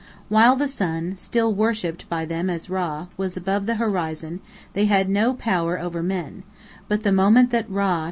[0.29, 4.39] While the sun (still worshipped by them as Rã) was above the horizon
[4.73, 6.41] they had no power over men,
[6.87, 7.99] but the moment that Rã?